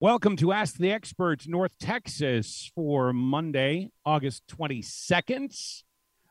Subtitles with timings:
[0.00, 5.82] Welcome to Ask the Experts North Texas for Monday, August 22nd.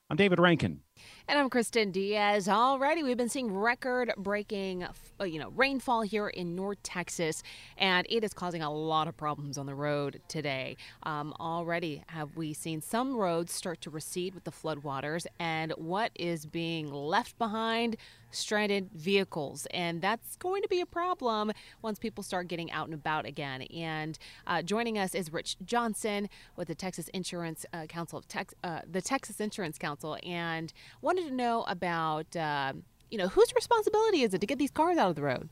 [0.10, 0.80] I'm David Rankin.
[1.28, 2.48] And I'm Kristen Diaz.
[2.48, 7.44] Alrighty, we've been seeing record-breaking, uh, you know, rainfall here in North Texas,
[7.78, 10.78] and it is causing a lot of problems on the road today.
[11.04, 16.12] Um, already, have we seen some roads start to recede with the floodwaters, and what
[16.16, 17.98] is being left behind?
[18.32, 22.94] Stranded vehicles, and that's going to be a problem once people start getting out and
[22.94, 23.62] about again.
[23.64, 28.54] And uh, joining us is Rich Johnson with the Texas Insurance uh, Council of Tex-
[28.64, 32.74] uh, the Texas Insurance Council, and wanted to know about uh,
[33.10, 35.50] you know whose responsibility is it to get these cars out of the road.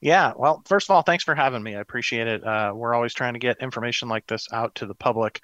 [0.00, 1.74] Yeah, well, first of all, thanks for having me.
[1.74, 2.44] I appreciate it.
[2.44, 5.40] Uh, we're always trying to get information like this out to the public.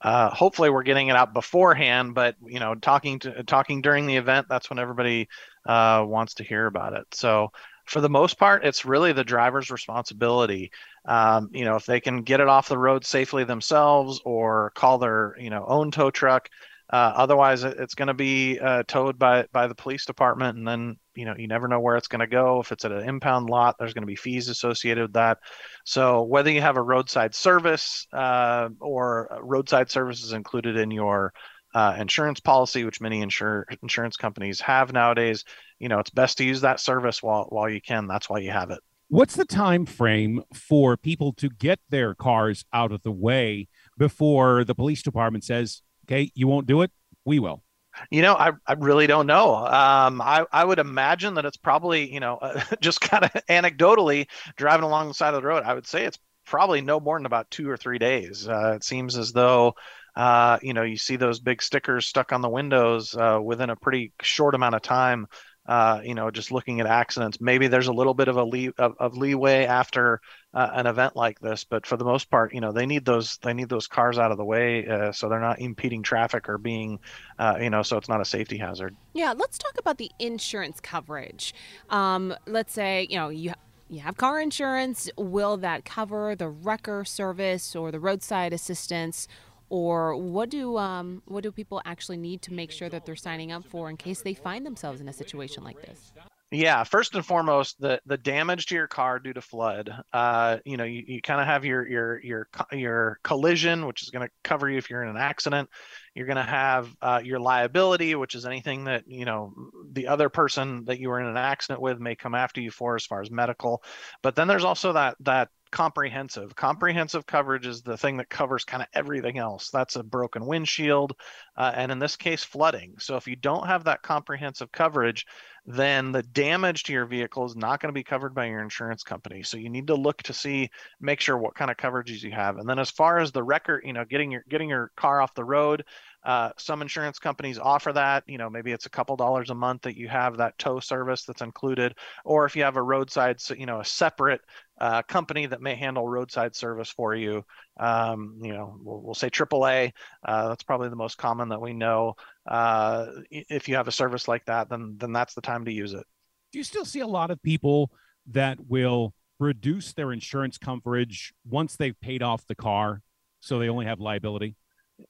[0.00, 4.16] Uh, hopefully, we're getting it out beforehand, but you know, talking to talking during the
[4.16, 5.28] event, that's when everybody
[5.66, 7.06] uh, wants to hear about it.
[7.12, 7.50] So,
[7.84, 10.70] for the most part, it's really the driver's responsibility.
[11.04, 14.98] Um, you know, if they can get it off the road safely themselves, or call
[14.98, 16.48] their you know own tow truck,
[16.90, 20.96] uh, otherwise, it's going to be uh, towed by by the police department, and then
[21.18, 22.60] you know you never know where it's going to go.
[22.60, 25.38] If it's at an impound lot, there's going to be fees associated with that.
[25.84, 31.32] So whether you have a roadside service uh, or roadside services included in your
[31.74, 35.44] uh, insurance policy, which many insur- insurance companies have nowadays,
[35.80, 38.06] you know it's best to use that service while while you can.
[38.06, 38.78] That's why you have it.
[39.08, 44.64] What's the time frame for people to get their cars out of the way before
[44.64, 46.90] the police department says Okay, you won't do it.
[47.26, 47.62] We will.
[48.10, 49.54] You know, I, I really don't know.
[49.56, 54.26] Um, I, I would imagine that it's probably, you know, uh, just kind of anecdotally
[54.56, 55.62] driving along the side of the road.
[55.64, 58.48] I would say it's probably no more than about two or three days.
[58.48, 59.74] Uh, it seems as though,
[60.16, 63.76] uh, you know, you see those big stickers stuck on the windows uh, within a
[63.76, 65.26] pretty short amount of time.
[65.66, 67.42] Uh, you know, just looking at accidents.
[67.42, 70.22] Maybe there's a little bit of a lee- of, of leeway after
[70.54, 73.38] uh, an event like this, but for the most part, you know, they need those
[73.38, 76.58] they need those cars out of the way uh, so they're not impeding traffic or
[76.58, 76.98] being,
[77.38, 78.96] uh, you know, so it's not a safety hazard.
[79.12, 81.54] Yeah, let's talk about the insurance coverage.
[81.90, 83.52] Um, let's say you know you
[83.88, 85.10] you have car insurance.
[85.16, 89.28] Will that cover the wrecker service or the roadside assistance?
[89.70, 93.52] or what do um, what do people actually need to make sure that they're signing
[93.52, 96.12] up for in case they find themselves in a situation like this?
[96.50, 99.92] Yeah, first and foremost, the the damage to your car due to flood.
[100.14, 104.08] Uh, you know, you, you kind of have your your your your collision, which is
[104.08, 105.68] going to cover you if you're in an accident.
[106.14, 109.52] You're going to have uh, your liability, which is anything that you know
[109.92, 112.96] the other person that you were in an accident with may come after you for,
[112.96, 113.82] as far as medical.
[114.22, 116.54] But then there's also that that comprehensive.
[116.56, 119.70] Comprehensive coverage is the thing that covers kind of everything else.
[119.70, 121.14] That's a broken windshield,
[121.56, 122.94] uh, and in this case, flooding.
[122.98, 125.26] So if you don't have that comprehensive coverage,
[125.70, 129.02] then the damage to your vehicle is not going to be covered by your insurance
[129.02, 129.42] company.
[129.42, 132.56] So you need to look to see, make sure what kind of coverages you have.
[132.56, 135.34] And then as far as the wrecker, you know, getting your getting your car off
[135.34, 135.84] the road,
[136.24, 138.24] uh, some insurance companies offer that.
[138.26, 141.24] You know, maybe it's a couple dollars a month that you have that tow service
[141.24, 141.94] that's included,
[142.24, 144.40] or if you have a roadside, you know, a separate
[144.80, 147.44] uh, company that may handle roadside service for you.
[147.78, 149.92] Um, you know, we'll, we'll say AAA.
[150.24, 152.14] Uh, that's probably the most common that we know.
[152.46, 155.92] Uh, if you have a service like that, then then that's the time to use
[155.92, 156.04] it.
[156.52, 157.90] Do you still see a lot of people
[158.30, 163.02] that will reduce their insurance coverage once they've paid off the car,
[163.40, 164.56] so they only have liability?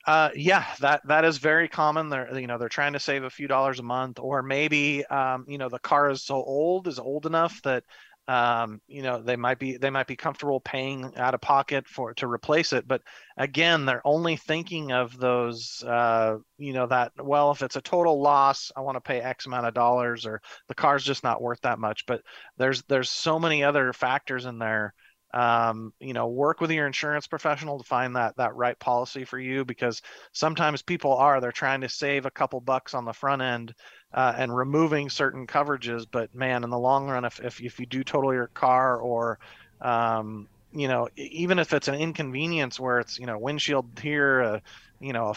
[0.07, 2.11] Uh, yeah, that that is very common.
[2.11, 5.47] They're you know they're trying to save a few dollars a month, or maybe um,
[5.49, 7.85] you know the car is so old, is old enough that
[8.29, 12.13] um, you know they might be they might be comfortable paying out of pocket for
[12.15, 12.87] to replace it.
[12.87, 13.03] But
[13.39, 18.21] again they're only thinking of those uh, you know that well if it's a total
[18.21, 21.63] loss i want to pay x amount of dollars or the car's just not worth
[21.63, 22.05] that much.
[22.07, 22.21] But
[22.59, 24.93] there's there's so many other factors in there
[25.35, 29.39] um, you know work with your insurance professional to find that that right policy for
[29.39, 30.01] you because
[30.33, 33.75] sometimes people are they're trying to save a couple bucks on the front end
[34.15, 37.87] uh, and removing certain coverages but man in the long run if, if, if you
[37.87, 39.39] do total your car or
[39.81, 44.61] um, you know even if it's an inconvenience where it's you know windshield here uh,
[45.01, 45.35] you know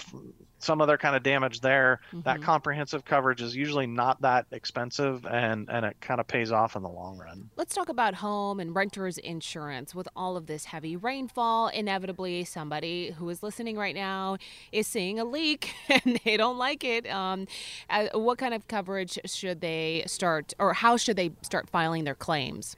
[0.64, 2.22] some other kind of damage there mm-hmm.
[2.22, 6.76] that comprehensive coverage is usually not that expensive and and it kind of pays off
[6.76, 7.50] in the long run.
[7.58, 11.70] Let's talk about home and renters insurance with all of this heavy rainfall.
[11.70, 14.38] Inevitably somebody who is listening right now
[14.72, 17.10] is seeing a leak and they don't like it.
[17.10, 17.48] Um,
[17.90, 22.16] uh, what kind of coverage should they start or how should they start filing their
[22.16, 22.76] claims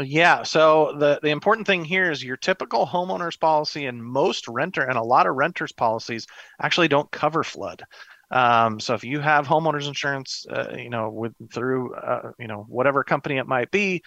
[0.00, 0.42] yeah.
[0.42, 4.98] So the the important thing here is your typical homeowner's policy and most renter and
[4.98, 6.26] a lot of renters policies
[6.60, 7.82] actually don't cover flood.
[8.30, 12.64] Um, so if you have homeowners insurance, uh, you know, with through uh, you know
[12.68, 14.02] whatever company it might be,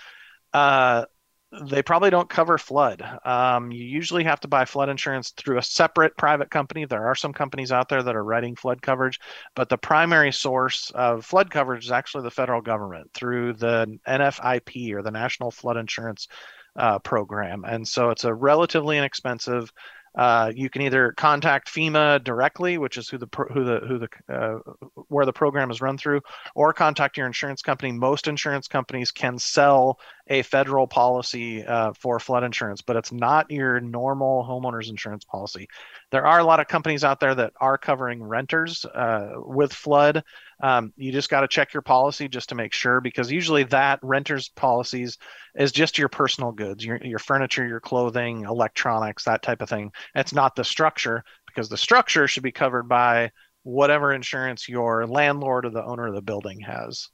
[0.54, 1.06] uh,
[1.52, 3.04] they probably don't cover flood.
[3.26, 6.86] Um, you usually have to buy flood insurance through a separate private company.
[6.86, 9.20] There are some companies out there that are writing flood coverage,
[9.56, 14.94] but the primary source of flood coverage is actually the federal government through the NFIP
[14.94, 16.28] or the National Flood Insurance
[16.76, 17.66] uh, Program.
[17.66, 19.74] And so it's a relatively inexpensive
[20.20, 24.10] uh, you can either contact FEMA directly, which is who the who the who the
[24.28, 24.60] uh,
[25.08, 26.20] where the program is run through,
[26.56, 27.94] or contact your insurance company.
[27.94, 33.50] Most insurance companies can sell a federal policy uh, for flood insurance, but it's not
[33.50, 35.70] your normal homeowners insurance policy.
[36.12, 40.26] There are a lot of companies out there that are covering renters uh, with flood.
[40.62, 44.00] Um, you just got to check your policy just to make sure because usually that
[44.04, 45.18] renters policies
[45.56, 49.92] is just your personal goods, your, your furniture, your clothing, electronics, that type of thing.
[50.16, 53.32] It's not the structure because the structure should be covered by
[53.64, 57.08] whatever insurance your landlord or the owner of the building has.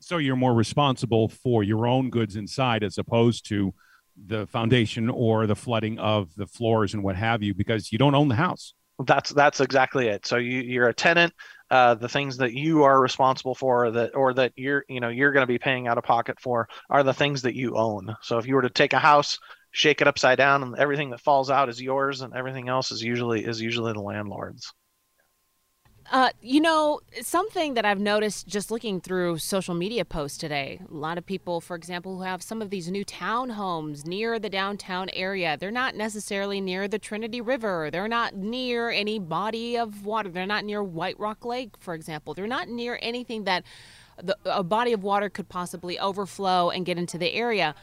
[0.00, 3.74] So you're more responsible for your own goods inside as opposed to
[4.26, 8.14] the foundation or the flooding of the floors and what have you because you don't
[8.14, 8.74] own the house.
[9.06, 10.26] That's that's exactly it.
[10.26, 11.32] So you, you're a tenant.
[11.70, 15.32] Uh, the things that you are responsible for, that or that you're you know you're
[15.32, 18.14] going to be paying out of pocket for, are the things that you own.
[18.22, 19.38] So if you were to take a house,
[19.70, 23.02] shake it upside down, and everything that falls out is yours, and everything else is
[23.02, 24.72] usually is usually the landlord's.
[26.12, 30.94] Uh, you know, something that I've noticed just looking through social media posts today, a
[30.94, 35.08] lot of people, for example, who have some of these new townhomes near the downtown
[35.12, 37.90] area, they're not necessarily near the Trinity River.
[37.92, 40.30] They're not near any body of water.
[40.30, 42.34] They're not near White Rock Lake, for example.
[42.34, 43.64] They're not near anything that
[44.20, 47.74] the, a body of water could possibly overflow and get into the area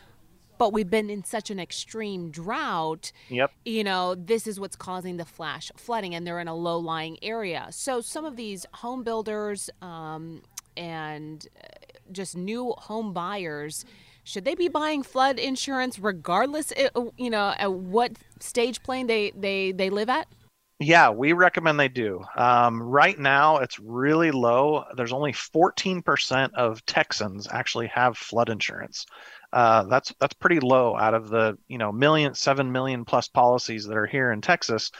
[0.58, 3.12] but we've been in such an extreme drought.
[3.30, 3.52] Yep.
[3.66, 7.18] You know, this is what's causing the flash flooding, and they're in a low lying
[7.22, 7.68] area.
[7.72, 10.42] So some of these home builders um,
[10.76, 11.68] and uh,
[12.12, 13.86] just new home buyers.
[14.24, 18.12] Should they be buying flood insurance regardless, uh, you know, at what
[18.42, 20.28] stage plane they, they, they live at?
[20.80, 22.24] Yeah, we recommend they do.
[22.36, 24.86] Um, right now, it's really low.
[24.96, 29.06] There's only 14% of Texans actually have flood insurance.
[29.52, 33.86] Uh, that's that's pretty low out of the you know million, seven million plus policies
[33.88, 34.92] that are here in Texas.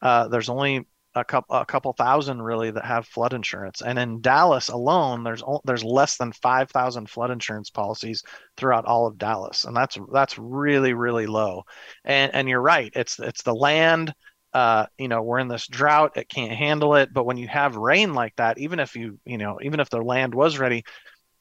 [0.00, 4.20] Uh, there's only a couple a couple thousand really that have flood insurance, and in
[4.22, 8.22] Dallas alone, there's there's less than five thousand flood insurance policies
[8.56, 11.64] throughout all of Dallas, and that's that's really really low.
[12.04, 14.14] And and you're right, it's it's the land.
[14.56, 17.12] Uh, you know, we're in this drought; it can't handle it.
[17.12, 20.00] But when you have rain like that, even if you you know even if the
[20.00, 20.82] land was ready,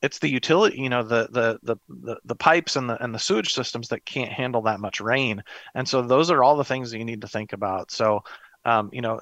[0.02, 3.20] it's the utility you know the, the the the the pipes and the and the
[3.20, 5.42] sewage systems that can't handle that much rain
[5.76, 8.22] and so those are all the things that you need to think about so
[8.66, 9.20] um, you know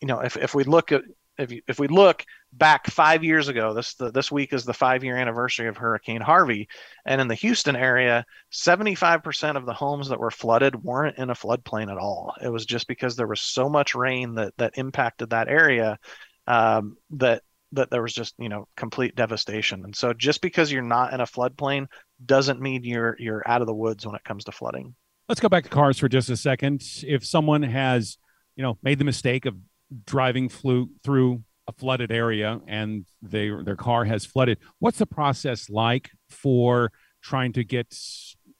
[0.00, 1.02] you know if, if we look at
[1.38, 4.72] if, you, if we look back five years ago, this the, this week is the
[4.72, 6.68] five year anniversary of Hurricane Harvey,
[7.04, 11.34] and in the Houston area, 75% of the homes that were flooded weren't in a
[11.34, 12.34] floodplain at all.
[12.42, 15.98] It was just because there was so much rain that that impacted that area
[16.46, 19.84] um, that that there was just you know complete devastation.
[19.84, 21.86] And so just because you're not in a floodplain
[22.24, 24.94] doesn't mean you're you're out of the woods when it comes to flooding.
[25.28, 26.82] Let's go back to cars for just a second.
[27.06, 28.18] If someone has
[28.56, 29.56] you know made the mistake of
[30.04, 34.58] driving flew through a flooded area and they their car has flooded.
[34.78, 37.94] What's the process like for trying to get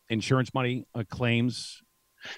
[0.08, 1.80] insurance money uh, claims?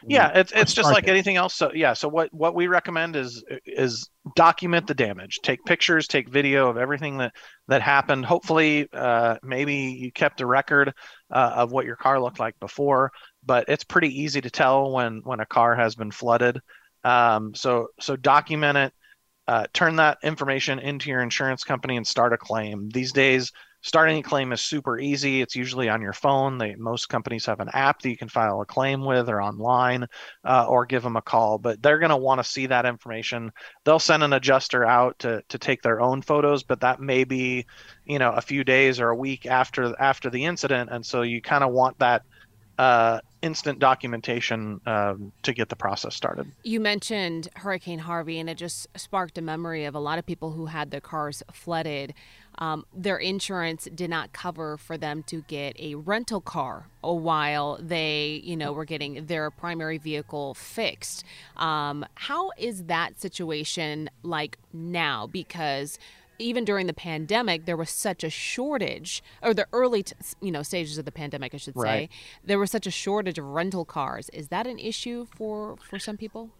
[0.06, 1.54] Yeah it's it's just like anything else.
[1.54, 5.38] So yeah so what what we recommend is is document the damage.
[5.42, 7.32] Take pictures take video of everything that
[7.68, 8.26] that happened.
[8.26, 10.92] Hopefully uh, maybe you kept a record
[11.30, 13.10] uh, of what your car looked like before
[13.48, 16.60] but it's pretty easy to tell when when a car has been flooded
[17.04, 18.92] um, so so document it
[19.46, 23.52] uh, turn that information into your insurance company and start a claim these days
[23.82, 25.40] starting a claim is super easy.
[25.40, 26.58] It's usually on your phone.
[26.58, 30.06] They, most companies have an app that you can file a claim with or online
[30.44, 33.52] uh, or give them a call, but they're going to want to see that information.
[33.84, 37.66] They'll send an adjuster out to, to take their own photos, but that may be,
[38.04, 40.90] you know, a few days or a week after after the incident.
[40.92, 42.22] And so you kind of want that
[42.78, 46.50] uh, instant documentation um, to get the process started.
[46.62, 50.52] You mentioned Hurricane Harvey, and it just sparked a memory of a lot of people
[50.52, 52.14] who had their cars flooded.
[52.58, 58.40] Um, their insurance did not cover for them to get a rental car while they,
[58.42, 61.22] you know, were getting their primary vehicle fixed.
[61.56, 65.28] Um, how is that situation like now?
[65.28, 66.00] Because
[66.38, 70.62] even during the pandemic, there was such a shortage, or the early, t- you know,
[70.62, 72.10] stages of the pandemic, I should say, Right.
[72.44, 74.28] there was such a shortage of rental cars.
[74.30, 76.50] Is that an issue for for some people?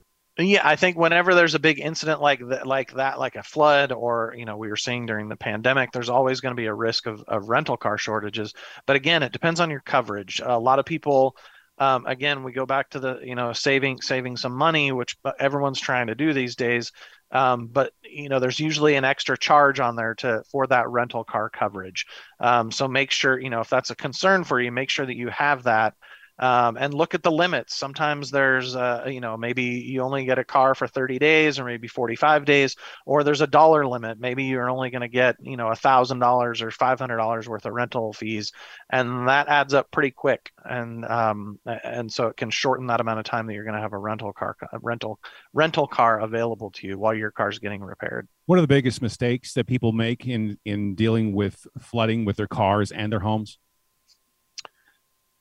[0.40, 3.90] Yeah, I think whenever there's a big incident like that, like that, like a flood,
[3.90, 6.75] or you know, we were seeing during the pandemic, there's always going to be a
[6.75, 8.54] risk of, of rental car shortages.
[8.87, 10.40] But again, it depends on your coverage.
[10.44, 11.37] A lot of people,
[11.78, 15.80] um, again, we go back to the you know saving saving some money, which everyone's
[15.80, 16.92] trying to do these days.
[17.30, 21.25] Um, but you know, there's usually an extra charge on there to for that rental
[21.25, 22.06] car coverage.
[22.40, 25.16] Um, so make sure you know if that's a concern for you, make sure that
[25.16, 25.94] you have that
[26.38, 27.76] um, and look at the limits.
[27.76, 31.64] Sometimes there's, uh, you know, maybe you only get a car for 30 days or
[31.64, 32.76] maybe 45 days,
[33.07, 34.21] or there's a dollar limit.
[34.21, 37.73] Maybe you're only going to get, you know, a thousand dollars or $500 worth of
[37.73, 38.52] rental fees,
[38.90, 40.52] and that adds up pretty quick.
[40.64, 43.80] And um, and so it can shorten that amount of time that you're going to
[43.80, 45.18] have a rental car, a rental
[45.52, 48.28] rental car available to you while your car's getting repaired.
[48.47, 52.47] One of the biggest mistakes that people make in in dealing with flooding with their
[52.47, 53.59] cars and their homes.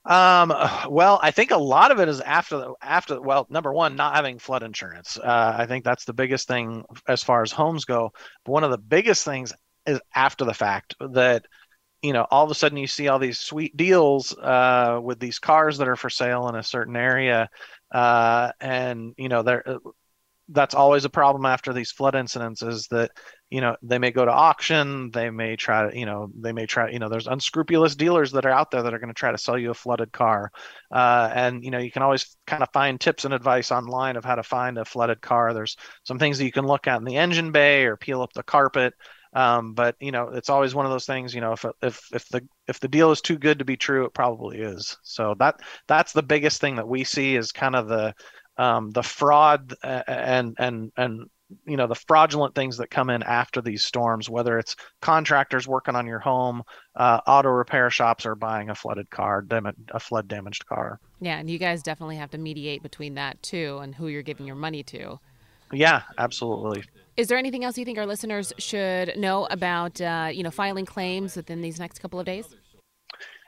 [0.04, 0.52] Um,
[0.90, 4.14] well, I think a lot of it is after the after well, number one, not
[4.14, 5.18] having flood insurance.
[5.18, 8.12] Uh, I think that's the biggest thing as far as homes go.
[8.44, 9.52] But one of the biggest things
[9.86, 11.46] is after the fact that
[12.02, 15.38] you know all of a sudden you see all these sweet deals uh, with these
[15.38, 17.48] cars that are for sale in a certain area,
[17.92, 19.78] uh, and you know there
[20.50, 23.10] that's always a problem after these flood incidents is that
[23.50, 26.66] you know they may go to auction they may try to you know they may
[26.66, 29.30] try you know there's unscrupulous dealers that are out there that are going to try
[29.30, 30.50] to sell you a flooded car.
[30.90, 34.24] Uh, and you know you can always kind of find tips and advice online of
[34.24, 35.52] how to find a flooded car.
[35.52, 38.32] There's some things that you can look at in the engine bay or peel up
[38.32, 38.94] the carpet.
[39.34, 42.28] Um, but you know it's always one of those things you know if if if
[42.30, 44.96] the if the deal is too good to be true it probably is.
[45.02, 48.14] So that that's the biggest thing that we see is kind of the
[48.58, 51.30] um, the fraud uh, and and and
[51.64, 55.96] you know the fraudulent things that come in after these storms whether it's contractors working
[55.96, 56.62] on your home
[56.96, 61.38] uh, auto repair shops or buying a flooded car dam- a flood damaged car Yeah,
[61.38, 64.56] and you guys definitely have to mediate between that too and who you're giving your
[64.56, 65.18] money to.
[65.72, 66.82] yeah absolutely
[67.16, 70.86] Is there anything else you think our listeners should know about, uh, you know, filing
[70.86, 72.54] claims within these next couple of days?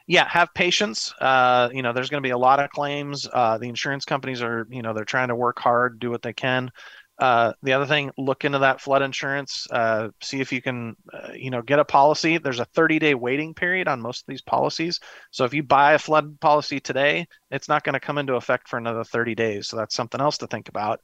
[0.07, 1.13] Yeah have patience.
[1.21, 3.27] Uh, you know there's going to be a lot of claims.
[3.33, 6.33] Uh, the insurance companies are you know they're trying to work hard do what they
[6.33, 6.71] can.
[7.19, 9.67] Uh, the other thing look into that flood insurance.
[9.71, 12.39] Uh, see if you can uh, you know get a policy.
[12.39, 15.01] There's a 30 day waiting period on most of these policies.
[15.31, 18.69] So if you buy a flood policy today it's not going to come into effect
[18.69, 19.69] for another 30 days.
[19.69, 21.01] So that's something else to think about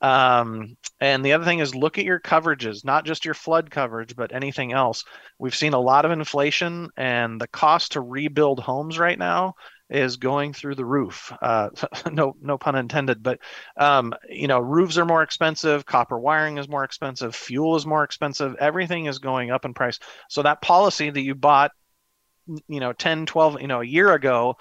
[0.00, 4.14] um, and the other thing is look at your coverages, not just your flood coverage,
[4.14, 5.04] but anything else.
[5.38, 9.54] We've seen a lot of inflation, and the cost to rebuild homes right now
[9.88, 11.32] is going through the roof.
[11.40, 11.70] Uh,
[12.12, 13.22] no, no pun intended.
[13.22, 13.38] But
[13.76, 18.04] um, you know, roofs are more expensive, copper wiring is more expensive, fuel is more
[18.04, 18.56] expensive.
[18.58, 19.98] Everything is going up in price.
[20.28, 21.72] So that policy that you bought,
[22.68, 24.56] you know, 10, 12, you know, a year ago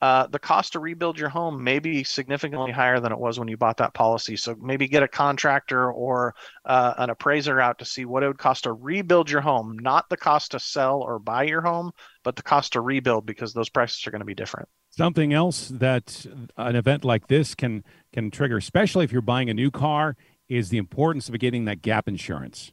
[0.00, 3.48] uh, the cost to rebuild your home may be significantly higher than it was when
[3.48, 4.36] you bought that policy.
[4.36, 6.34] So maybe get a contractor or
[6.64, 10.08] uh, an appraiser out to see what it would cost to rebuild your home, not
[10.10, 11.92] the cost to sell or buy your home,
[12.24, 14.68] but the cost to rebuild because those prices are going to be different.
[14.90, 16.26] Something else that
[16.56, 20.16] an event like this can can trigger, especially if you're buying a new car,
[20.48, 22.72] is the importance of getting that gap insurance.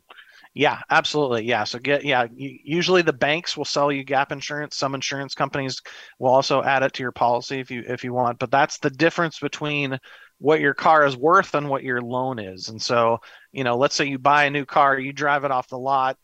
[0.55, 1.45] Yeah, absolutely.
[1.45, 1.63] Yeah.
[1.63, 2.27] So get yeah.
[2.35, 4.77] Usually the banks will sell you gap insurance.
[4.77, 5.81] Some insurance companies
[6.19, 8.37] will also add it to your policy if you if you want.
[8.37, 9.97] But that's the difference between
[10.37, 12.69] what your car is worth and what your loan is.
[12.69, 13.17] And so
[13.51, 16.17] you know, let's say you buy a new car, you drive it off the lot,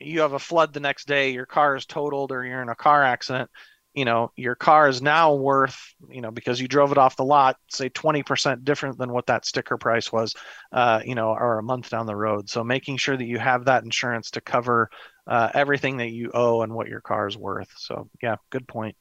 [0.00, 2.74] you have a flood the next day, your car is totaled, or you're in a
[2.74, 3.50] car accident.
[3.96, 7.24] You know, your car is now worth, you know, because you drove it off the
[7.24, 10.34] lot, say 20% different than what that sticker price was,
[10.70, 12.48] uh, you know, or a month down the road.
[12.48, 14.90] So making sure that you have that insurance to cover
[15.26, 17.72] uh, everything that you owe and what your car is worth.
[17.76, 18.96] So, yeah, good point.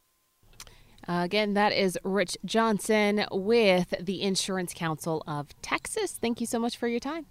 [1.08, 6.18] Uh, again, that is Rich Johnson with the Insurance Council of Texas.
[6.20, 7.28] Thank you so much for your time.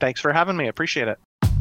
[0.00, 0.66] Thanks for having me.
[0.66, 1.18] Appreciate it.